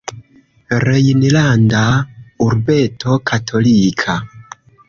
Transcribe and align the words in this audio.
Rejnlanda 0.83 1.83
urbeto 2.47 3.19
katolika. 3.29 4.21